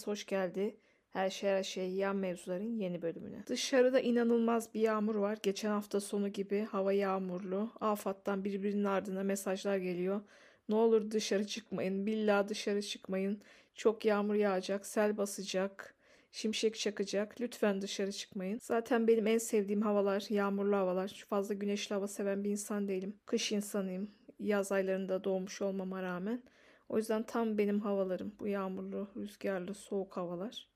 [0.00, 0.76] Hepiniz hoş geldi.
[1.10, 3.44] Her şey her şey yan mevzuların yeni bölümüne.
[3.46, 5.38] Dışarıda inanılmaz bir yağmur var.
[5.42, 7.70] Geçen hafta sonu gibi hava yağmurlu.
[7.80, 10.20] Afat'tan birbirinin ardına mesajlar geliyor.
[10.68, 12.06] Ne olur dışarı çıkmayın.
[12.06, 13.42] Billahi dışarı çıkmayın.
[13.74, 15.94] Çok yağmur yağacak, sel basacak,
[16.32, 17.40] şimşek çakacak.
[17.40, 18.58] Lütfen dışarı çıkmayın.
[18.62, 21.24] Zaten benim en sevdiğim havalar yağmurlu havalar.
[21.28, 23.16] Fazla güneşli hava seven bir insan değilim.
[23.26, 24.10] Kış insanıyım.
[24.38, 26.42] Yaz aylarında doğmuş olmama rağmen.
[26.90, 28.32] O yüzden tam benim havalarım.
[28.40, 30.68] Bu yağmurlu, rüzgarlı, soğuk havalar.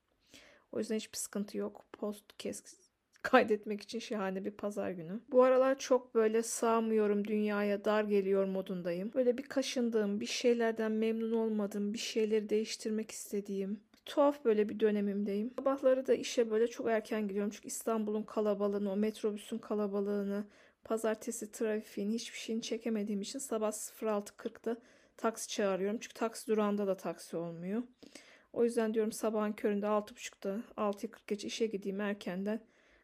[0.71, 1.85] O yüzden hiçbir sıkıntı yok.
[1.93, 2.77] Podcast
[3.21, 5.19] kaydetmek için şahane bir pazar günü.
[5.31, 9.11] Bu aralar çok böyle sağmıyorum dünyaya, dar geliyor modundayım.
[9.13, 15.51] Böyle bir kaşındığım, bir şeylerden memnun olmadığım, bir şeyleri değiştirmek istediğim, tuhaf böyle bir dönemimdeyim.
[15.59, 17.51] Sabahları da işe böyle çok erken gidiyorum.
[17.55, 20.45] Çünkü İstanbul'un kalabalığını, o metrobüsün kalabalığını,
[20.83, 24.77] pazartesi trafiğini hiçbir şeyini çekemediğim için sabah 06.40'da
[25.17, 25.99] taksi çağırıyorum.
[25.99, 27.83] Çünkü taksi durağında da taksi olmuyor.
[28.53, 32.61] O yüzden diyorum sabahın köründe 6.30'da 6.40 geç işe gideyim erkenden.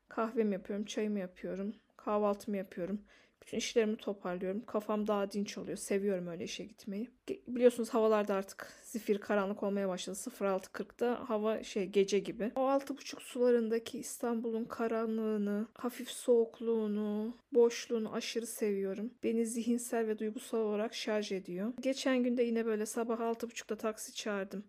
[0.09, 3.05] Kahvemi yapıyorum, çayımı yapıyorum, kahvaltımı yapıyorum.
[3.41, 4.65] Bütün işlerimi toparlıyorum.
[4.65, 5.77] Kafam daha dinç oluyor.
[5.77, 7.09] Seviyorum öyle işe gitmeyi.
[7.47, 10.17] Biliyorsunuz havalarda artık zifir karanlık olmaya başladı.
[10.17, 12.51] 06.40'da hava şey gece gibi.
[12.55, 19.13] O 6.30 sularındaki İstanbul'un karanlığını, hafif soğukluğunu, boşluğunu aşırı seviyorum.
[19.23, 21.73] Beni zihinsel ve duygusal olarak şarj ediyor.
[21.81, 24.63] Geçen günde yine böyle sabah 6.30'da taksi çağırdım.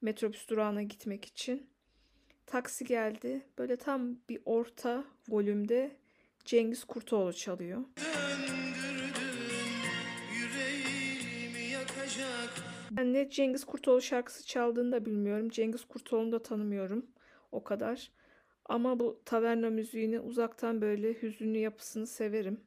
[0.00, 1.66] Metrobüs durağına gitmek için.
[2.46, 3.42] Taksi geldi.
[3.58, 5.96] Böyle tam bir orta volümde
[6.46, 7.84] Cengiz Kurtoğlu çalıyor.
[12.90, 15.48] Ben ne Cengiz Kurtoğlu şarkısı çaldığını da bilmiyorum.
[15.48, 17.06] Cengiz Kurtoğlu'nu da tanımıyorum
[17.52, 18.12] o kadar.
[18.64, 22.60] Ama bu taverna müziğini uzaktan böyle hüzünlü yapısını severim.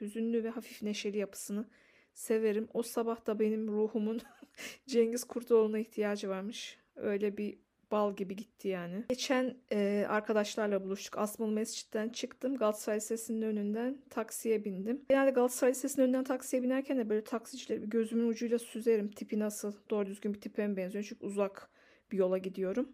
[0.00, 1.68] Hüzünlü ve hafif neşeli yapısını
[2.12, 2.68] severim.
[2.74, 4.20] O sabah da benim ruhumun
[4.86, 6.78] Cengiz Kurtoğlu'na ihtiyacı varmış.
[6.96, 7.58] Öyle bir
[7.90, 9.04] bal gibi gitti yani.
[9.08, 11.18] Geçen e, arkadaşlarla buluştuk.
[11.18, 12.56] Asmalı Mescid'den çıktım.
[12.56, 15.04] Galatasaray Lisesi'nin önünden taksiye bindim.
[15.08, 19.10] Genelde Galatasaray Lisesi'nin önünden taksiye binerken de böyle taksicileri gözümün ucuyla süzerim.
[19.10, 19.72] Tipi nasıl?
[19.90, 21.04] Doğru düzgün bir tipe mi benziyor?
[21.08, 21.70] Çünkü uzak
[22.12, 22.88] bir yola gidiyorum.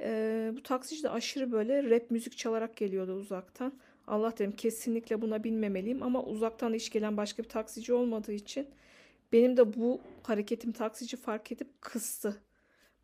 [0.00, 3.78] E, bu taksici de aşırı böyle rap müzik çalarak geliyordu uzaktan.
[4.06, 8.68] Allah dedim kesinlikle buna binmemeliyim ama uzaktan hiç gelen başka bir taksici olmadığı için
[9.32, 12.42] benim de bu hareketim taksici fark edip kıstı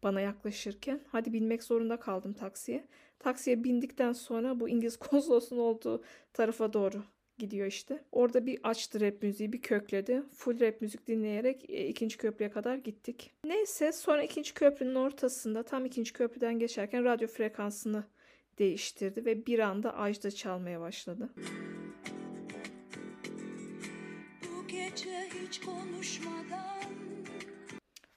[0.02, 1.00] bana yaklaşırken.
[1.08, 2.84] Hadi binmek zorunda kaldım taksiye.
[3.18, 6.02] Taksiye bindikten sonra bu İngiliz konsolosunun olduğu
[6.32, 7.02] tarafa doğru
[7.38, 8.04] gidiyor işte.
[8.12, 10.22] Orada bir açtı rap müziği, bir kökledi.
[10.34, 13.30] Full rap müzik dinleyerek e, ikinci köprüye kadar gittik.
[13.44, 18.04] Neyse sonra ikinci köprünün ortasında tam ikinci köprüden geçerken radyo frekansını
[18.58, 21.30] değiştirdi ve bir anda Ajda çalmaya başladı.
[24.42, 26.70] Bu gece hiç konuşmadan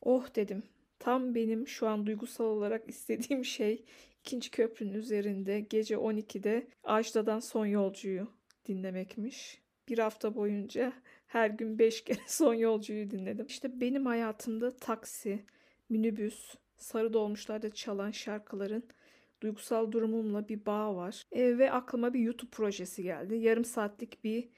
[0.01, 0.63] Oh dedim.
[1.03, 3.83] Tam benim şu an duygusal olarak istediğim şey
[4.19, 8.27] ikinci köprünün üzerinde gece 12'de Ajda'dan Son Yolcuyu
[8.67, 9.61] dinlemekmiş.
[9.87, 10.93] Bir hafta boyunca
[11.27, 13.45] her gün 5 kere Son Yolcuyu dinledim.
[13.45, 15.45] İşte benim hayatımda taksi,
[15.89, 18.83] minibüs, sarı dolmuşlarda çalan şarkıların
[19.41, 21.23] duygusal durumumla bir bağ var.
[21.31, 23.35] E, ve aklıma bir YouTube projesi geldi.
[23.35, 24.49] Yarım saatlik bir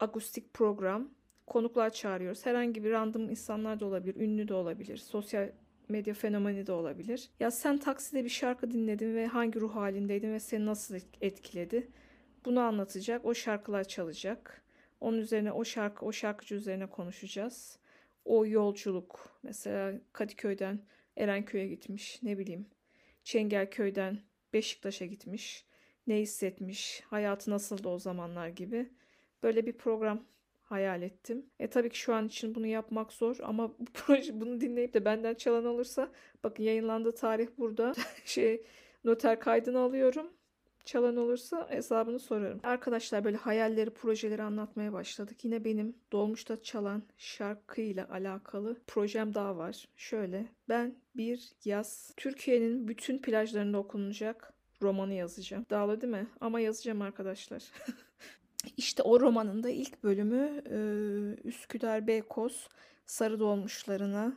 [0.00, 1.10] akustik program.
[1.46, 2.46] Konuklar çağırıyoruz.
[2.46, 5.50] Herhangi bir random insanlar da olabilir, ünlü de olabilir, sosyal
[5.90, 7.30] medya fenomeni de olabilir.
[7.40, 11.90] Ya sen takside bir şarkı dinledin ve hangi ruh halindeydin ve seni nasıl etkiledi?
[12.44, 14.64] Bunu anlatacak, o şarkılar çalacak.
[15.00, 17.78] Onun üzerine o şarkı, o şarkıcı üzerine konuşacağız.
[18.24, 20.80] O yolculuk, mesela Kadıköy'den
[21.16, 22.66] Erenköy'e gitmiş, ne bileyim.
[23.24, 24.18] Çengelköy'den
[24.52, 25.66] Beşiktaş'a gitmiş.
[26.06, 28.90] Ne hissetmiş, hayatı nasıldı o zamanlar gibi.
[29.42, 30.24] Böyle bir program
[30.70, 31.46] hayal ettim.
[31.58, 35.04] E tabii ki şu an için bunu yapmak zor ama bu proje bunu dinleyip de
[35.04, 36.10] benden çalan olursa
[36.44, 37.92] bakın yayınlandığı tarih burada.
[38.24, 38.62] şey
[39.04, 40.26] noter kaydını alıyorum.
[40.84, 42.60] Çalan olursa hesabını sorarım.
[42.62, 45.44] Arkadaşlar böyle hayalleri, projeleri anlatmaya başladık.
[45.44, 49.88] Yine benim dolmuşta çalan şarkıyla alakalı projem daha var.
[49.96, 54.52] Şöyle ben bir yaz Türkiye'nin bütün plajlarında okunacak
[54.82, 55.66] romanı yazacağım.
[55.70, 56.26] Dağlı değil mi?
[56.40, 57.62] Ama yazacağım arkadaşlar.
[58.76, 60.78] İşte o romanın da ilk bölümü e,
[61.48, 62.68] Üsküdar Beykoz
[63.06, 64.36] sarı dolmuşlarına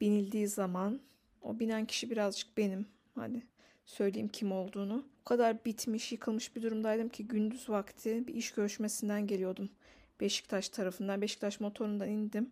[0.00, 1.00] binildiği zaman
[1.42, 2.86] o binen kişi birazcık benim.
[3.14, 3.42] Hadi
[3.86, 5.04] söyleyeyim kim olduğunu.
[5.20, 9.70] O kadar bitmiş, yıkılmış bir durumdaydım ki gündüz vakti bir iş görüşmesinden geliyordum.
[10.20, 11.22] Beşiktaş tarafından.
[11.22, 12.50] Beşiktaş motorundan indim.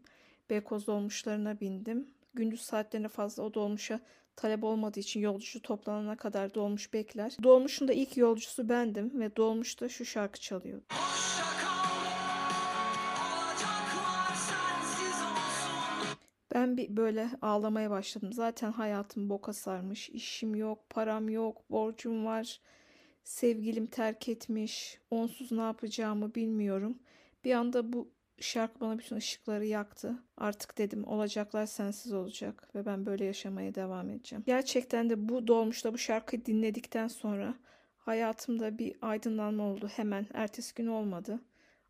[0.50, 2.06] Beykoz dolmuşlarına bindim.
[2.34, 4.00] Gündüz saatlerine fazla o dolmuşa
[4.36, 7.36] talep olmadığı için yolcusu toplanana kadar dolmuş bekler.
[7.42, 10.82] Dolmuşun da ilk yolcusu bendim ve dolmuşta şu şarkı çalıyor.
[16.72, 18.32] Ben bir böyle ağlamaya başladım.
[18.32, 20.10] Zaten hayatım boka sarmış.
[20.10, 22.60] İşim yok, param yok, borcum var.
[23.24, 25.00] Sevgilim terk etmiş.
[25.10, 26.98] Onsuz ne yapacağımı bilmiyorum.
[27.44, 28.10] Bir anda bu
[28.40, 30.22] şarkı bana bütün ışıkları yaktı.
[30.36, 34.44] Artık dedim olacaklar sensiz olacak ve ben böyle yaşamaya devam edeceğim.
[34.46, 37.54] Gerçekten de bu dolmuşta bu şarkıyı dinledikten sonra
[37.98, 39.88] hayatımda bir aydınlanma oldu.
[39.96, 41.40] Hemen ertesi gün olmadı.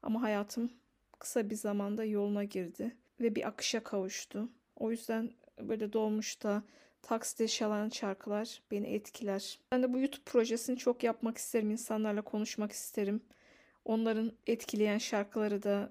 [0.02, 0.70] Ama hayatım
[1.18, 4.48] kısa bir zamanda yoluna girdi ve bir akışa kavuştu.
[4.82, 5.30] O yüzden
[5.60, 6.62] böyle dolmuşta
[7.02, 9.58] takside çalan şarkılar beni etkiler.
[9.72, 11.70] Ben de bu YouTube projesini çok yapmak isterim.
[11.70, 13.20] insanlarla konuşmak isterim.
[13.84, 15.88] Onların etkileyen şarkıları da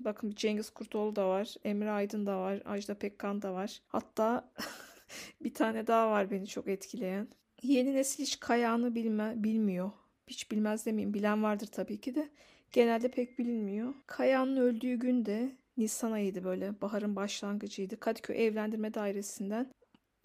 [0.00, 1.54] bakın Cengiz Kurtoğlu da var.
[1.64, 2.62] Emre Aydın da var.
[2.64, 3.82] Ajda Pekkan da var.
[3.88, 4.50] Hatta
[5.40, 7.28] bir tane daha var beni çok etkileyen.
[7.62, 9.90] Yeni nesil hiç kayağını bilme, bilmiyor.
[10.26, 11.14] Hiç bilmez demeyeyim.
[11.14, 12.28] Bilen vardır tabii ki de.
[12.72, 13.94] Genelde pek bilinmiyor.
[14.06, 16.80] Kayağının öldüğü gün de Nisan ayıydı böyle.
[16.80, 18.00] Baharın başlangıcıydı.
[18.00, 19.72] Kadıköy Evlendirme Dairesi'nden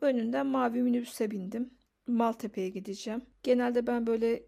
[0.02, 1.74] önünden mavi minibüse bindim.
[2.08, 3.22] Maltepe'ye gideceğim.
[3.44, 4.44] Genelde ben böyle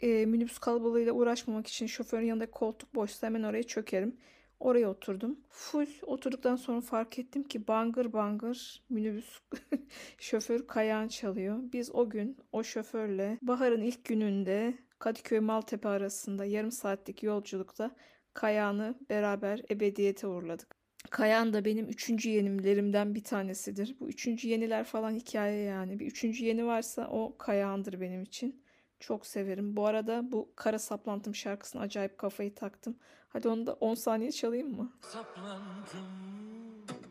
[0.00, 4.16] e, minibüs kalabalığıyla uğraşmamak için şoförün yanında koltuk boşsa hemen oraya çökerim.
[4.60, 5.40] Oraya oturdum.
[5.48, 9.38] Full oturduktan sonra fark ettim ki bangır bangır minibüs
[10.18, 11.58] şoför kayağın çalıyor.
[11.72, 17.96] Biz o gün o şoförle baharın ilk gününde Kadıköy Maltepe arasında yarım saatlik yolculukta
[18.34, 20.76] Kayağını beraber ebediyete uğurladık.
[21.10, 23.96] Kayan da benim üçüncü yenimlerimden bir tanesidir.
[24.00, 26.00] Bu üçüncü yeniler falan hikaye yani.
[26.00, 28.62] Bir üçüncü yeni varsa o Kayahan'dır benim için.
[29.00, 29.76] Çok severim.
[29.76, 32.96] Bu arada bu Kara Saplantım şarkısına acayip kafayı taktım.
[33.28, 34.92] Hadi onu da 10 saniye çalayım mı?
[35.00, 36.32] Saplandım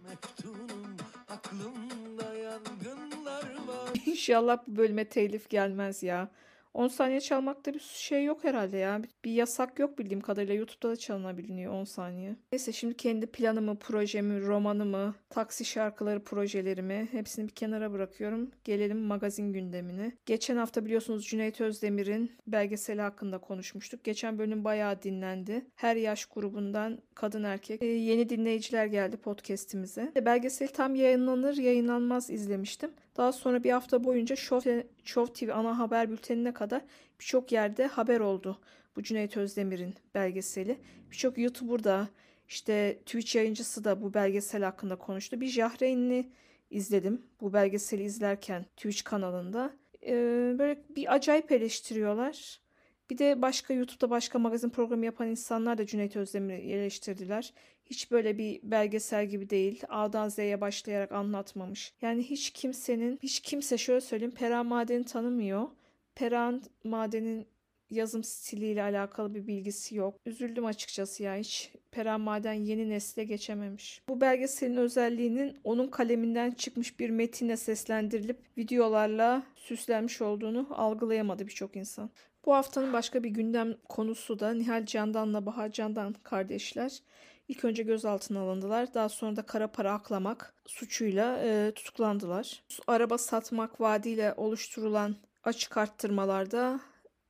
[0.07, 0.97] meftunum
[1.29, 6.31] aklımda yangınlar var İnşallah bu bölüme telif gelmez ya.
[6.73, 9.01] 10 saniye çalmakta bir şey yok herhalde ya.
[9.25, 10.53] Bir yasak yok bildiğim kadarıyla.
[10.53, 12.35] YouTube'da da çalınabiliyor 10 saniye.
[12.51, 18.51] Neyse şimdi kendi planımı, projemi, romanımı, taksi şarkıları projelerimi hepsini bir kenara bırakıyorum.
[18.63, 20.11] Gelelim magazin gündemine.
[20.25, 24.03] Geçen hafta biliyorsunuz Cüneyt Özdemir'in belgeseli hakkında konuşmuştuk.
[24.03, 25.65] Geçen bölüm bayağı dinlendi.
[25.75, 27.81] Her yaş grubundan kadın erkek.
[27.81, 30.11] Ee, yeni dinleyiciler geldi podcast'imize.
[30.25, 32.91] Belgesel tam yayınlanır yayınlanmaz izlemiştim.
[33.17, 36.81] Daha sonra bir hafta boyunca Show, Show TV ana haber bültenine kadar
[37.19, 38.59] birçok yerde haber oldu.
[38.95, 40.77] Bu Cüneyt Özdemir'in belgeseli.
[41.11, 42.09] Birçok YouTuber da
[42.47, 45.41] işte Twitch yayıncısı da bu belgesel hakkında konuştu.
[45.41, 46.29] Bir Jahreyn'i
[46.69, 49.73] izledim bu belgeseli izlerken Twitch kanalında.
[50.05, 52.61] Ee, böyle bir acayip eleştiriyorlar.
[53.09, 57.53] Bir de başka YouTube'da başka magazin programı yapan insanlar da Cüneyt Özdemir'i eleştirdiler.
[57.91, 59.83] Hiç böyle bir belgesel gibi değil.
[59.89, 61.93] A'dan Z'ye başlayarak anlatmamış.
[62.01, 65.67] Yani hiç kimsenin, hiç kimse şöyle söyleyeyim Perihan Maden'i tanımıyor.
[66.15, 67.47] Perihan Maden'in
[67.89, 70.15] yazım stiliyle alakalı bir bilgisi yok.
[70.25, 74.01] Üzüldüm açıkçası ya hiç Perihan Maden yeni nesle geçememiş.
[74.09, 82.09] Bu belgeselin özelliğinin onun kaleminden çıkmış bir metinle seslendirilip videolarla süslenmiş olduğunu algılayamadı birçok insan.
[82.45, 87.01] Bu haftanın başka bir gündem konusu da Nihal Candan'la Bahar Candan kardeşler.
[87.51, 88.93] İlk önce gözaltına alındılar.
[88.93, 92.63] Daha sonra da kara para aklamak suçuyla e, tutuklandılar.
[92.87, 96.79] Araba satmak vaadiyle oluşturulan açık arttırmalarda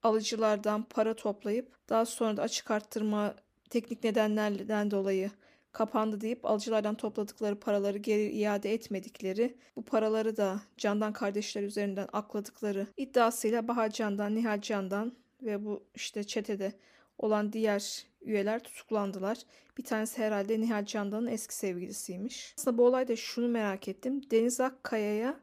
[0.03, 3.35] alıcılardan para toplayıp daha sonra da açık arttırma
[3.69, 5.31] teknik nedenlerden dolayı
[5.71, 12.87] kapandı deyip alıcılardan topladıkları paraları geri iade etmedikleri, bu paraları da Candan kardeşler üzerinden akladıkları
[12.97, 16.73] iddiasıyla Bahar Candan, Nihal Candan ve bu işte çetede
[17.18, 19.37] olan diğer üyeler tutuklandılar.
[19.78, 22.54] Bir tanesi herhalde Nihal Candan'ın eski sevgilisiymiş.
[22.57, 24.21] Aslında bu olayda şunu merak ettim.
[24.31, 25.40] Deniz Akkaya'ya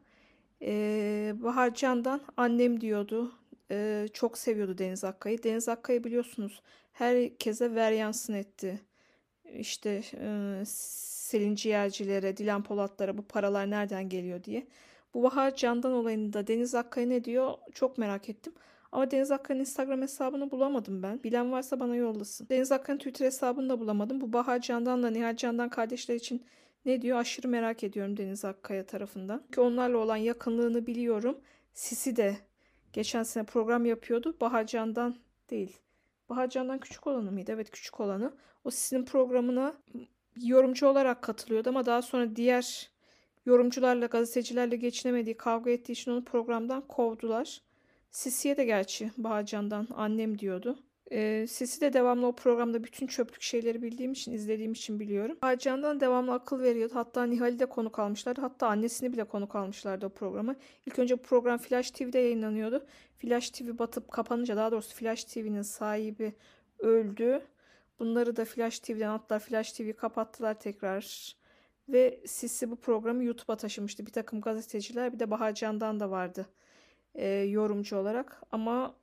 [0.61, 3.31] e, Bahar Candan annem diyordu.
[3.71, 5.43] E, çok seviyordu Deniz Akkaya'yı.
[5.43, 8.79] Deniz Akkaya biliyorsunuz herkese ver yansın etti.
[9.53, 14.67] İşte e, Selin Ciğercilere, Dilan Polatlara bu paralar nereden geliyor diye.
[15.13, 18.53] Bu Bahar Candan olayında Deniz Akkaya ne diyor çok merak ettim.
[18.91, 21.23] Ama Deniz Akkaya'nın Instagram hesabını bulamadım ben.
[21.23, 22.47] Bilen varsa bana yollasın.
[22.49, 24.21] Deniz Akkaya'nın Twitter hesabını da bulamadım.
[24.21, 26.45] Bu Bahar Candan'la Nihal Candan kardeşler için
[26.85, 29.41] ne diyor aşırı merak ediyorum Deniz Akkaya tarafından.
[29.45, 31.37] Çünkü onlarla olan yakınlığını biliyorum.
[31.73, 32.37] Sisi de
[32.93, 34.37] geçen sene program yapıyordu.
[34.41, 35.15] Bahar Candan
[35.49, 35.77] değil.
[36.29, 37.51] Bahar Candan küçük olanı mıydı?
[37.51, 38.33] Evet küçük olanı.
[38.63, 39.75] O Sisi'nin programına
[40.41, 42.89] yorumcu olarak katılıyordu ama daha sonra diğer
[43.45, 47.61] yorumcularla, gazetecilerle geçinemediği, kavga ettiği için onu programdan kovdular.
[48.11, 50.79] Sisi'ye de gerçi Bağcan'dan annem diyordu.
[51.11, 55.37] Ee, Sisi de devamlı o programda bütün çöplük şeyleri bildiğim için, izlediğim için biliyorum.
[55.41, 56.95] Bağcan'dan devamlı akıl veriyordu.
[56.95, 58.41] Hatta Nihal'i de konuk almışlardı.
[58.41, 60.55] Hatta annesini bile konuk almışlardı o programı.
[60.85, 62.85] İlk önce bu program Flash TV'de yayınlanıyordu.
[63.19, 66.33] Flash TV batıp kapanınca daha doğrusu Flash TV'nin sahibi
[66.79, 67.41] öldü.
[67.99, 69.39] Bunları da Flash TV'den attılar.
[69.39, 71.35] Flash TV kapattılar tekrar.
[71.89, 74.05] Ve Sisi bu programı YouTube'a taşımıştı.
[74.05, 76.45] Bir takım gazeteciler bir de Baharcan'dan da vardı
[77.15, 78.41] e, yorumcu olarak.
[78.51, 78.95] Ama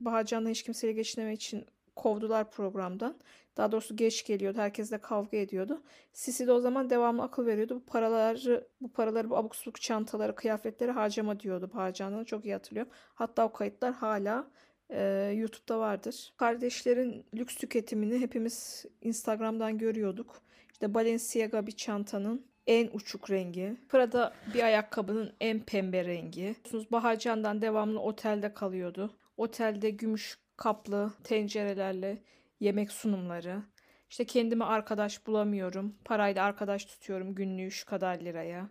[0.00, 1.66] Baharcan'dan hiç kimseyle geçinemek için
[1.96, 3.16] kovdular programdan.
[3.56, 4.58] Daha doğrusu geç geliyordu.
[4.58, 5.82] Herkesle kavga ediyordu.
[6.12, 7.74] Sisi de o zaman devamlı akıl veriyordu.
[7.74, 11.70] Bu paraları, bu paraları, bu abuk subuk çantaları, kıyafetleri harcama diyordu.
[11.72, 12.92] Harcandığını çok iyi hatırlıyorum.
[13.14, 14.50] Hatta o kayıtlar hala
[14.90, 16.32] e, YouTube'da vardır.
[16.36, 20.42] Kardeşlerin lüks tüketimini hepimiz Instagram'dan görüyorduk.
[20.72, 23.76] İşte Balenciaga bir çantanın en uçuk rengi.
[23.88, 26.40] Prada bir ayakkabının en pembe rengi.
[26.40, 29.10] Biliyorsunuz Baharcan'dan devamlı otelde kalıyordu.
[29.36, 32.22] Otelde gümüş kaplı tencerelerle
[32.60, 33.62] yemek sunumları.
[34.10, 35.94] İşte kendime arkadaş bulamıyorum.
[36.04, 38.68] Parayla arkadaş tutuyorum günlüğü şu kadar liraya.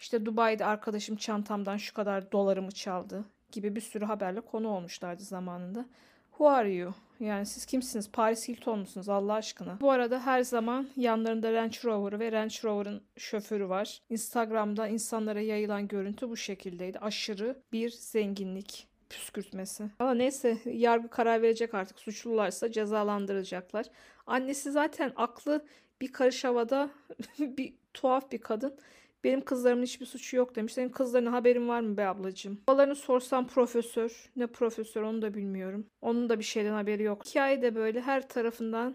[0.00, 5.88] İşte Dubai'de arkadaşım çantamdan şu kadar dolarımı çaldı gibi bir sürü haberle konu olmuşlardı zamanında.
[6.38, 6.94] Who are you?
[7.20, 8.10] Yani siz kimsiniz?
[8.12, 9.78] Paris Hilton musunuz Allah aşkına?
[9.80, 14.02] Bu arada her zaman yanlarında Range Rover ve Range Rover'ın şoförü var.
[14.10, 16.98] Instagram'da insanlara yayılan görüntü bu şekildeydi.
[16.98, 19.84] Aşırı bir zenginlik püskürtmesi.
[19.98, 21.98] Ama neyse yargı karar verecek artık.
[21.98, 23.86] Suçlularsa cezalandırılacaklar.
[24.26, 25.64] Annesi zaten aklı
[26.00, 26.90] bir karış havada
[27.38, 28.78] bir tuhaf bir kadın.
[29.24, 30.72] Benim kızlarımın hiçbir suçu yok demiş.
[30.72, 32.60] Senin kızlarına haberin var mı be ablacığım?
[32.68, 34.30] Babalarını sorsam profesör.
[34.36, 35.86] Ne profesör onu da bilmiyorum.
[36.00, 37.26] Onun da bir şeyden haberi yok.
[37.26, 38.94] Hikaye de böyle her tarafından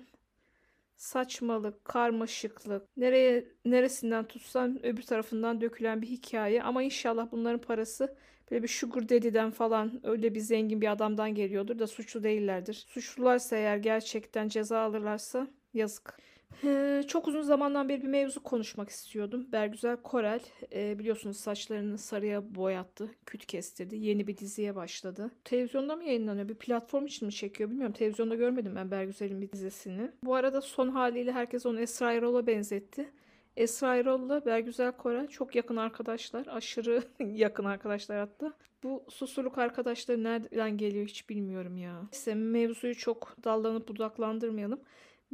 [0.95, 6.63] saçmalık, karmaşıklık, nereye neresinden tutsan öbür tarafından dökülen bir hikaye.
[6.63, 8.15] Ama inşallah bunların parası
[8.51, 12.85] böyle bir sugar daddy'den falan öyle bir zengin bir adamdan geliyordur da suçlu değillerdir.
[12.87, 16.17] Suçlularsa eğer gerçekten ceza alırlarsa yazık.
[16.63, 19.47] Ee, çok uzun zamandan beri bir mevzu konuşmak istiyordum.
[19.51, 20.41] Bergüzel Korel
[20.73, 23.95] e, biliyorsunuz saçlarını sarıya boyattı, küt kestirdi.
[23.95, 25.31] Yeni bir diziye başladı.
[25.43, 26.49] Televizyonda mı yayınlanıyor?
[26.49, 27.93] Bir platform için mi çekiyor bilmiyorum.
[27.93, 30.11] Televizyonda görmedim ben Bergüzel'in bir dizisini.
[30.23, 33.09] Bu arada son haliyle herkes onu Esra Erol'a benzetti.
[33.57, 36.47] Esra Erol'la Bergüzel Korel çok yakın arkadaşlar.
[36.47, 38.53] Aşırı yakın arkadaşlar hatta.
[38.83, 42.01] Bu susurluk arkadaşları nereden geliyor hiç bilmiyorum ya.
[42.11, 44.79] Neyse mevzuyu çok dallanıp budaklandırmayalım.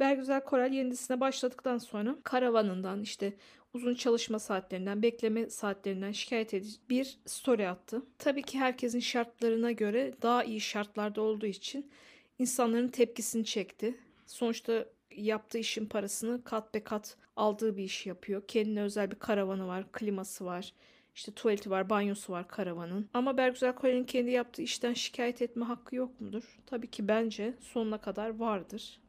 [0.00, 3.32] Bergüzel Korel yeni dizisine başladıktan sonra karavanından işte
[3.74, 8.02] uzun çalışma saatlerinden, bekleme saatlerinden şikayet edici bir story attı.
[8.18, 11.90] Tabii ki herkesin şartlarına göre daha iyi şartlarda olduğu için
[12.38, 13.94] insanların tepkisini çekti.
[14.26, 18.42] Sonuçta yaptığı işin parasını kat be kat aldığı bir iş yapıyor.
[18.48, 20.72] Kendine özel bir karavanı var, kliması var.
[21.14, 23.08] İşte tuvaleti var, banyosu var karavanın.
[23.14, 26.58] Ama Bergüzel Korel'in kendi yaptığı işten şikayet etme hakkı yok mudur?
[26.66, 29.00] Tabii ki bence sonuna kadar vardır.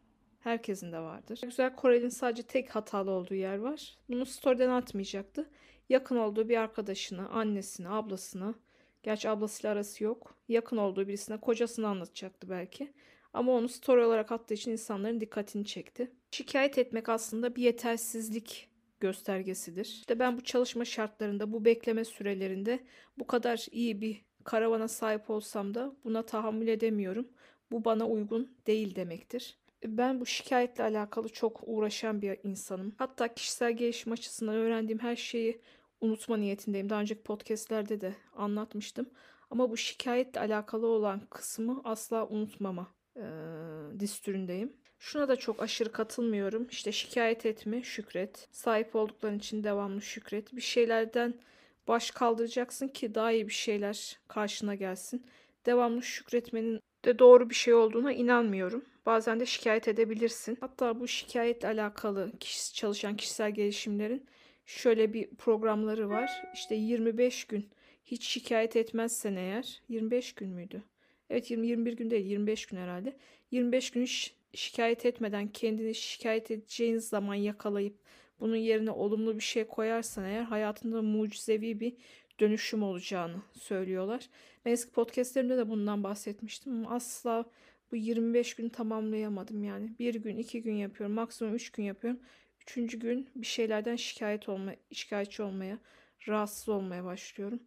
[0.42, 1.40] Herkesin de vardır.
[1.44, 3.98] Güzel Korel'in sadece tek hatalı olduğu yer var.
[4.10, 5.50] Bunu story'den atmayacaktı.
[5.90, 8.56] Yakın olduğu bir arkadaşına, annesine, ablasına,
[9.04, 10.36] gerçi ablasıyla arası yok.
[10.50, 12.94] Yakın olduğu birisine, kocasını anlatacaktı belki.
[13.34, 16.12] Ama onu story olarak attığı için insanların dikkatini çekti.
[16.32, 18.70] Şikayet etmek aslında bir yetersizlik
[19.00, 19.86] göstergesidir.
[19.86, 22.80] İşte ben bu çalışma şartlarında, bu bekleme sürelerinde
[23.20, 27.28] bu kadar iyi bir karavana sahip olsam da buna tahammül edemiyorum.
[27.72, 29.58] Bu bana uygun değil demektir.
[29.86, 32.96] Ben bu şikayetle alakalı çok uğraşan bir insanım.
[32.98, 35.62] Hatta kişisel gelişim açısından öğrendiğim her şeyi
[36.02, 36.90] unutma niyetindeyim.
[36.90, 39.10] Daha önceki podcastlerde de anlatmıştım.
[39.50, 43.26] Ama bu şikayetle alakalı olan kısmı asla unutmama e,
[44.00, 44.74] distüründeyim.
[45.00, 46.68] Şuna da çok aşırı katılmıyorum.
[46.72, 48.48] İşte şikayet etme, şükret.
[48.52, 50.56] Sahip oldukların için devamlı şükret.
[50.56, 51.34] Bir şeylerden
[51.88, 55.26] baş kaldıracaksın ki daha iyi bir şeyler karşına gelsin.
[55.66, 58.86] Devamlı şükretmenin de doğru bir şey olduğuna inanmıyorum.
[59.06, 60.58] Bazen de şikayet edebilirsin.
[60.60, 64.26] Hatta bu şikayetle alakalı kişi, çalışan kişisel gelişimlerin
[64.66, 66.32] şöyle bir programları var.
[66.54, 67.70] İşte 25 gün
[68.06, 70.84] hiç şikayet etmezsen eğer 25 gün müydü?
[71.30, 73.18] Evet 20 21 gün değil 25 gün herhalde.
[73.52, 74.06] 25 gün
[74.54, 77.96] şikayet etmeden kendini şikayet edeceğin zaman yakalayıp
[78.40, 81.94] bunun yerine olumlu bir şey koyarsan eğer hayatında mucizevi bir
[82.42, 84.30] dönüşüm olacağını söylüyorlar.
[84.66, 87.46] Ben eski podcastlerimde de bundan bahsetmiştim asla
[87.92, 89.96] bu 25 gün tamamlayamadım yani.
[90.00, 91.16] Bir gün, iki gün yapıyorum.
[91.16, 92.20] Maksimum üç gün yapıyorum.
[92.62, 95.80] Üçüncü gün bir şeylerden şikayet olma, şikayetçi olmaya,
[96.28, 97.60] rahatsız olmaya başlıyorum.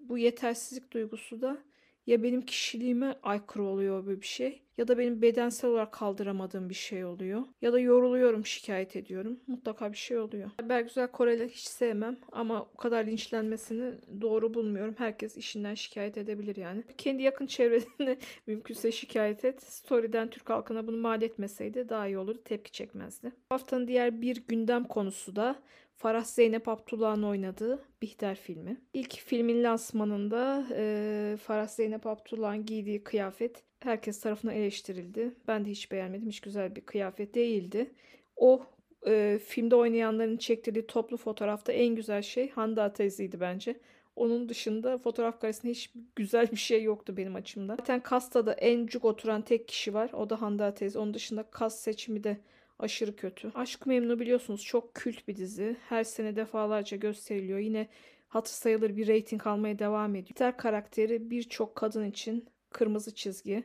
[0.00, 1.58] Bu yetersizlik duygusu da
[2.06, 6.74] ya benim kişiliğime aykırı oluyor böyle bir şey ya da benim bedensel olarak kaldıramadığım bir
[6.74, 10.50] şey oluyor ya da yoruluyorum şikayet ediyorum mutlaka bir şey oluyor.
[10.62, 14.94] Bergüzel Koreli hiç sevmem ama o kadar linçlenmesini doğru bulmuyorum.
[14.98, 16.84] Herkes işinden şikayet edebilir yani.
[16.98, 19.62] Kendi yakın çevresinde mümkünse şikayet et.
[19.62, 22.40] Story'den Türk halkına bunu mal etmeseydi daha iyi olurdu.
[22.44, 23.32] Tepki çekmezdi.
[23.48, 25.62] Haftanın diğer bir gündem konusu da
[26.00, 28.80] Farah Zeynep Abdullah'ın oynadığı Bihter filmi.
[28.94, 35.34] İlk filmin lansmanında e, Farah Zeynep Abdullah'ın giydiği kıyafet herkes tarafından eleştirildi.
[35.48, 36.28] Ben de hiç beğenmedim.
[36.28, 37.90] Hiç güzel bir kıyafet değildi.
[38.36, 38.62] O
[39.06, 43.80] e, filmde oynayanların çektirdiği toplu fotoğrafta en güzel şey Hande Atez'iydi bence.
[44.16, 47.76] Onun dışında fotoğraf karesinde hiç güzel bir şey yoktu benim açımdan.
[47.76, 50.10] Zaten kastada en cuk oturan tek kişi var.
[50.12, 50.96] O da Hande Atez.
[50.96, 52.36] Onun dışında kas seçimi de
[52.82, 53.52] aşırı kötü.
[53.54, 55.76] Aşk Memnu biliyorsunuz çok kült bir dizi.
[55.88, 57.58] Her sene defalarca gösteriliyor.
[57.58, 57.88] Yine
[58.28, 60.28] hatır sayılır bir reyting almaya devam ediyor.
[60.28, 63.64] Bihter karakteri birçok kadın için kırmızı çizgi.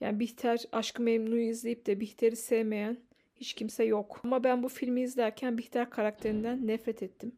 [0.00, 2.98] Yani Bihter Aşk-ı Memnu'yu izleyip de Bihter'i sevmeyen
[3.34, 4.20] hiç kimse yok.
[4.24, 7.32] Ama ben bu filmi izlerken Bihter karakterinden nefret ettim.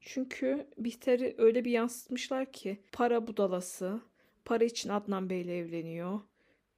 [0.00, 4.00] Çünkü Bihter'i öyle bir yansıtmışlar ki para budalası,
[4.44, 6.20] para için Adnan Bey'le evleniyor.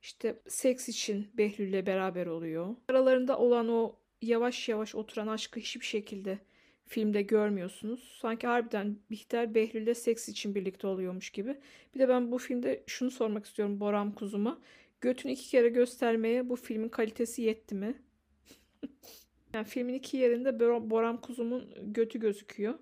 [0.05, 2.77] İşte seks için Behlül'le beraber oluyor.
[2.89, 6.39] Aralarında olan o yavaş yavaş oturan aşkı hiçbir şekilde
[6.87, 8.19] filmde görmüyorsunuz.
[8.21, 11.57] Sanki harbiden Bihter Behlül'le seks için birlikte oluyormuş gibi.
[11.95, 14.59] Bir de ben bu filmde şunu sormak istiyorum Boram Kuzum'a.
[15.01, 17.95] Götünü iki kere göstermeye bu filmin kalitesi yetti mi?
[19.55, 22.75] yani filmin iki yerinde Bor- Boram Kuzum'un götü gözüküyor.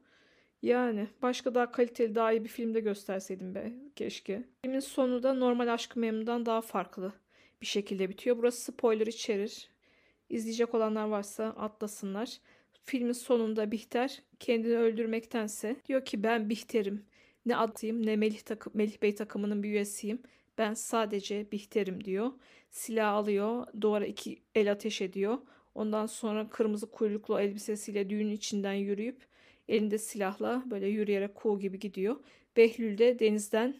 [0.62, 4.42] Yani başka daha kaliteli, daha iyi bir filmde gösterseydim be keşke.
[4.64, 7.12] Filmin sonu da normal Aşk-ı Memnu'dan daha farklı
[7.60, 8.38] bir şekilde bitiyor.
[8.38, 9.68] Burası spoiler içerir.
[10.28, 12.38] İzleyecek olanlar varsa atlasınlar.
[12.84, 17.04] Filmin sonunda Bihter kendini öldürmektense diyor ki ben Bihter'im.
[17.46, 20.22] Ne adıyım ne Melih, takım, Melih Bey takımının bir üyesiyim.
[20.58, 22.32] Ben sadece Bihter'im diyor.
[22.70, 23.66] Silah alıyor.
[23.80, 25.38] Duvara iki el ateş ediyor.
[25.74, 29.31] Ondan sonra kırmızı kuyruklu elbisesiyle düğünün içinden yürüyüp
[29.72, 32.16] elinde silahla böyle yürüyerek kuğu gibi gidiyor.
[32.56, 33.74] Behlül de denizden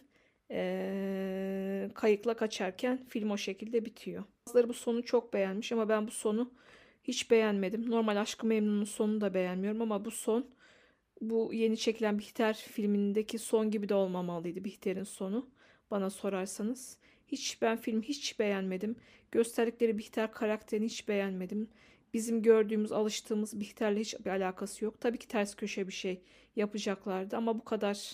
[0.49, 4.23] eee, kayıkla kaçarken film o şekilde bitiyor.
[4.47, 6.53] Bazıları bu sonu çok beğenmiş ama ben bu sonu
[7.03, 7.89] hiç beğenmedim.
[7.91, 10.47] Normal Aşk-ı Memnun'un sonunu da beğenmiyorum ama bu son
[11.21, 15.49] bu yeni çekilen Bihter filmindeki son gibi de olmamalıydı Bihter'in sonu
[15.91, 16.97] bana sorarsanız.
[17.27, 18.95] Hiç ben film hiç beğenmedim.
[19.31, 21.69] Gösterdikleri Bihter karakterini hiç beğenmedim.
[22.13, 25.01] Bizim gördüğümüz, alıştığımız Bihter'le hiç bir alakası yok.
[25.01, 26.21] Tabii ki ters köşe bir şey
[26.55, 28.11] yapacaklardı ama bu kadar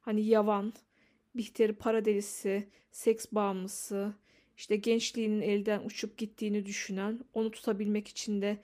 [0.00, 0.72] hani yavan,
[1.34, 4.14] Bihter'i para delisi, seks bağımlısı,
[4.56, 8.58] işte gençliğinin elden uçup gittiğini düşünen, onu tutabilmek için de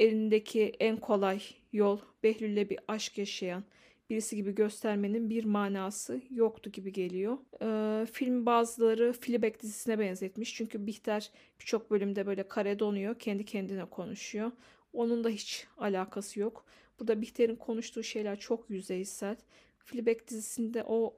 [0.00, 3.64] elindeki en kolay yol Behlül'le bir aşk yaşayan
[4.12, 7.38] birisi gibi göstermenin bir manası yoktu gibi geliyor.
[7.62, 10.54] Ee, film bazıları Fleabag dizisine benzetmiş.
[10.54, 13.18] Çünkü Bihter birçok bölümde böyle kare donuyor.
[13.18, 14.52] Kendi kendine konuşuyor.
[14.92, 16.64] Onun da hiç alakası yok.
[17.00, 19.36] Burada Bihter'in konuştuğu şeyler çok yüzeysel.
[19.78, 21.16] Fleabag dizisinde o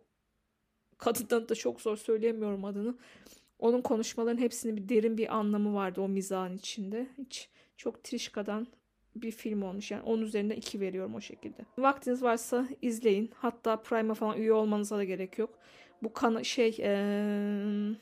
[0.99, 2.99] kadından da çok zor söyleyemiyorum adını.
[3.59, 7.09] Onun konuşmaların hepsinin bir derin bir anlamı vardı o mizahın içinde.
[7.19, 8.67] Hiç çok trişkadan
[9.17, 9.91] bir film olmuş.
[9.91, 11.63] Yani 10 üzerinden 2 veriyorum o şekilde.
[11.79, 13.31] Vaktiniz varsa izleyin.
[13.35, 15.51] Hatta Prime'a falan üye olmanıza da gerek yok.
[16.03, 17.97] Bu kana şey eee,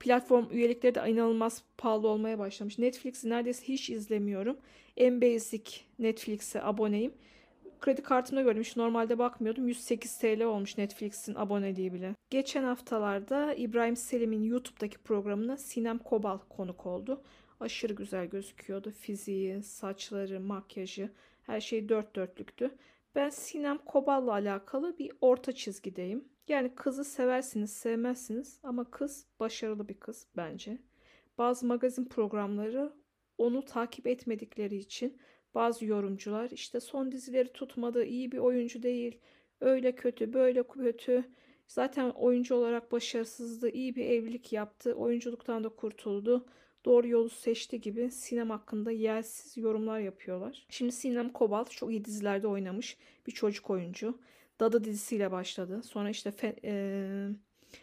[0.00, 2.78] platform üyelikleri de inanılmaz pahalı olmaya başlamış.
[2.78, 4.56] Netflix'i neredeyse hiç izlemiyorum.
[4.96, 7.12] En basic Netflix'e aboneyim.
[7.80, 8.62] Kredi kartımda gördüm.
[8.62, 9.68] Hiç normalde bakmıyordum.
[9.68, 12.14] 108 TL olmuş Netflix'in aboneliği bile.
[12.30, 17.22] Geçen haftalarda İbrahim Selim'in YouTube'daki programına Sinem Kobal konuk oldu.
[17.60, 18.90] Aşırı güzel gözüküyordu.
[18.90, 21.10] Fiziği, saçları, makyajı
[21.42, 22.70] her şey dört dörtlüktü.
[23.14, 26.24] Ben Sinem Kobal'la alakalı bir orta çizgideyim.
[26.48, 30.78] Yani kızı seversiniz, sevmezsiniz ama kız başarılı bir kız bence.
[31.38, 32.92] Bazı magazin programları
[33.38, 35.18] onu takip etmedikleri için
[35.54, 39.20] bazı yorumcular işte son dizileri tutmadı, iyi bir oyuncu değil,
[39.60, 41.24] öyle kötü, böyle kötü.
[41.66, 46.46] Zaten oyuncu olarak başarısızdı, iyi bir evlilik yaptı, oyunculuktan da kurtuldu
[46.84, 50.66] doğru yolu seçti gibi Sinem hakkında yersiz yorumlar yapıyorlar.
[50.70, 54.18] Şimdi Sinem Kobal çok iyi dizilerde oynamış bir çocuk oyuncu.
[54.60, 55.82] Dada dizisiyle başladı.
[55.82, 57.28] Sonra işte fe, e,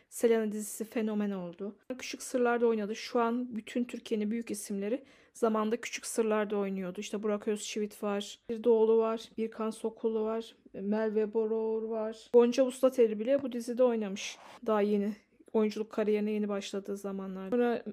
[0.10, 1.76] Selena dizisi fenomen oldu.
[1.98, 2.96] Küçük Sırlar'da oynadı.
[2.96, 5.04] Şu an bütün Türkiye'nin büyük isimleri
[5.34, 7.00] zamanda Küçük Sırlar'da oynuyordu.
[7.00, 12.30] İşte Burak Özçivit var, bir Doğulu var, Birkan Sokulu var, Merve Boror var.
[12.34, 14.38] Gonca Uslateri bile bu dizide oynamış.
[14.66, 15.14] Daha yeni
[15.54, 17.56] oyunculuk kariyerine yeni başladığı zamanlarda.
[17.56, 17.84] Sonra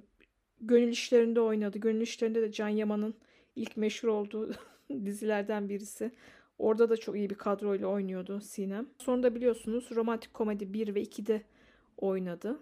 [0.62, 1.78] Gönül İşlerinde oynadı.
[1.78, 3.14] Gönül İşlerinde de Can Yaman'ın
[3.56, 4.50] ilk meşhur olduğu
[5.04, 6.10] dizilerden birisi.
[6.58, 8.86] Orada da çok iyi bir kadroyla oynuyordu Sinem.
[8.98, 11.42] Sonra da biliyorsunuz romantik komedi 1 ve 2'de
[11.96, 12.60] oynadı.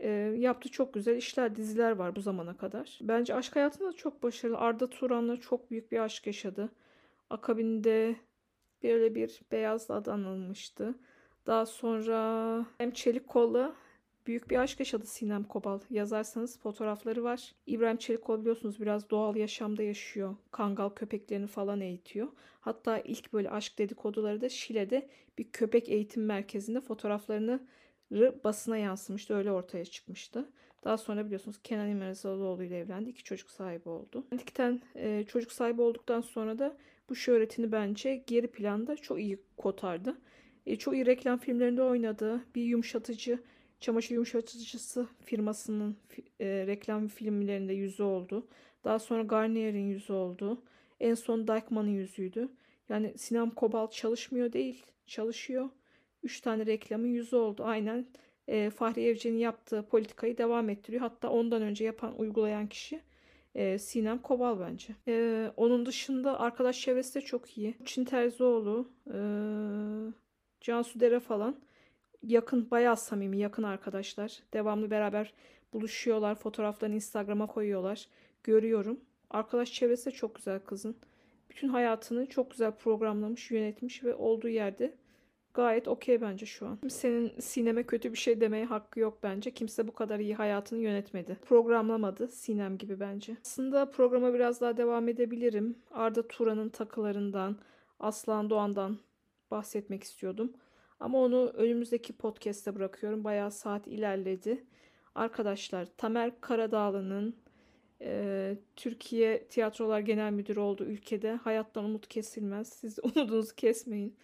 [0.00, 2.98] E, yaptığı çok güzel işler, diziler var bu zamana kadar.
[3.02, 4.58] Bence aşk hayatında da çok başarılı.
[4.58, 6.68] Arda Turan'la çok büyük bir aşk yaşadı.
[7.30, 8.16] Akabinde
[8.82, 10.94] böyle bir beyaz adı anılmıştı.
[11.46, 13.28] Daha sonra hem Çelik
[14.26, 15.80] büyük bir aşk yaşadı Sinem Kobal.
[15.90, 17.54] Yazarsanız fotoğrafları var.
[17.66, 20.36] İbrahim Çelikkol biliyorsunuz biraz doğal yaşamda yaşıyor.
[20.50, 22.28] Kangal köpeklerini falan eğitiyor.
[22.60, 25.08] Hatta ilk böyle aşk dedikoduları da Şile'de
[25.38, 27.66] bir köpek eğitim merkezinde fotoğraflarını
[28.44, 29.34] basına yansımıştı.
[29.34, 30.48] Öyle ortaya çıkmıştı.
[30.84, 33.10] Daha sonra biliyorsunuz Kenan İmirzalıoğlu ile evlendi.
[33.10, 34.24] İki çocuk sahibi oldu.
[34.26, 36.76] Evlendikten, e, çocuk sahibi olduktan sonra da
[37.08, 40.16] bu şöhretini bence geri planda çok iyi kotardı.
[40.66, 42.44] E, çok iyi reklam filmlerinde oynadı.
[42.54, 43.42] Bir yumuşatıcı,
[43.80, 48.46] çamaşır yumuşatıcısı firmasının fi- e, reklam filmlerinde yüzü oldu.
[48.84, 50.62] Daha sonra Garnier'in yüzü oldu.
[51.00, 52.48] En son Deichmann'ın yüzüydü.
[52.88, 55.68] Yani Sinem Kobalt çalışmıyor değil, çalışıyor.
[56.22, 57.62] Üç tane reklamın yüzü oldu.
[57.64, 58.06] Aynen
[58.48, 61.00] e, Fahri Evcen'in yaptığı politikayı devam ettiriyor.
[61.00, 63.00] Hatta ondan önce yapan, uygulayan kişi
[63.54, 64.94] e, Sinem Kobal bence.
[65.08, 67.74] E, onun dışında arkadaş çevresi de çok iyi.
[67.84, 69.18] Çin Terzioğlu, e,
[70.60, 71.56] Cansu Dere falan
[72.26, 74.38] yakın, bayağı samimi, yakın arkadaşlar.
[74.52, 75.34] Devamlı beraber
[75.72, 78.08] buluşuyorlar, fotoğraflarını Instagram'a koyuyorlar.
[78.42, 79.00] Görüyorum.
[79.30, 80.96] Arkadaş çevresi de çok güzel kızın.
[81.50, 84.94] Bütün hayatını çok güzel programlamış, yönetmiş ve olduğu yerde
[85.54, 86.76] gayet okey bence şu an.
[86.76, 89.50] Kimsenin Sinem'e kötü bir şey demeye hakkı yok bence.
[89.50, 91.38] Kimse bu kadar iyi hayatını yönetmedi.
[91.44, 93.36] Programlamadı Sinem gibi bence.
[93.44, 95.78] Aslında programa biraz daha devam edebilirim.
[95.90, 97.56] Arda Turan'ın takılarından,
[98.00, 98.98] Aslan Doğan'dan
[99.50, 100.52] bahsetmek istiyordum.
[101.04, 103.24] Ama onu önümüzdeki podcast'te bırakıyorum.
[103.24, 104.64] Bayağı saat ilerledi.
[105.14, 107.36] Arkadaşlar Tamer Karadağlı'nın
[108.00, 112.68] e, Türkiye Tiyatrolar Genel Müdürü olduğu ülkede hayattan umut kesilmez.
[112.68, 114.16] Siz umudunuzu kesmeyin.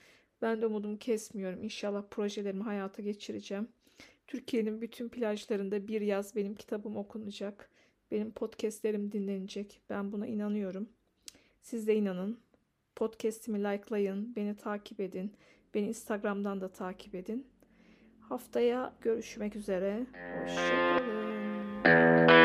[0.43, 1.65] Ben de umudumu kesmiyorum.
[1.65, 3.69] İnşallah projelerimi hayata geçireceğim.
[4.27, 7.71] Türkiye'nin bütün plajlarında bir yaz benim kitabım okunacak.
[8.11, 9.81] Benim podcastlerim dinlenecek.
[9.91, 10.89] Ben buna inanıyorum.
[11.61, 12.39] Siz de inanın.
[12.97, 15.33] Podcast'imi likelayın, beni takip edin.
[15.75, 17.47] Beni Instagram'dan da takip edin.
[18.21, 20.07] Haftaya görüşmek üzere.
[20.43, 22.40] Hoşçakalın.